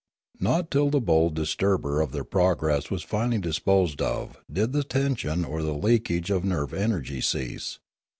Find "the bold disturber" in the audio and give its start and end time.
0.89-2.01